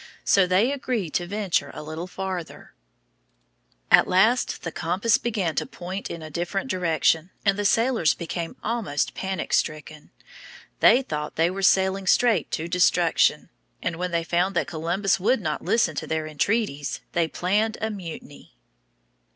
So 0.23 0.47
they 0.47 0.71
agreed 0.71 1.13
to 1.13 1.27
venture 1.27 1.69
a 1.75 1.83
little 1.83 2.07
farther. 2.07 2.73
[Illustration: 3.91 3.91
The 3.91 3.95
Pinta.] 3.95 3.99
At 3.99 4.07
last 4.07 4.61
the 4.63 4.71
compass 4.71 5.17
began 5.19 5.53
to 5.53 5.67
point 5.67 6.09
in 6.09 6.23
a 6.23 6.31
different 6.31 6.71
direction, 6.71 7.29
and 7.45 7.55
the 7.55 7.65
sailors 7.65 8.15
became 8.15 8.55
almost 8.63 9.13
panic 9.13 9.53
stricken. 9.53 10.09
They 10.79 11.03
thought 11.03 11.35
they 11.35 11.51
were 11.51 11.61
sailing 11.61 12.07
straight 12.07 12.49
to 12.49 12.67
destruction, 12.67 13.49
and 13.79 13.97
when 13.97 14.09
they 14.09 14.23
found 14.23 14.55
that 14.55 14.65
Columbus 14.65 15.19
would 15.19 15.39
not 15.39 15.61
listen 15.61 15.93
to 15.97 16.07
their 16.07 16.25
entreaties 16.25 17.01
they 17.11 17.27
planned 17.27 17.77
a 17.79 17.91
mutiny. 17.91 18.55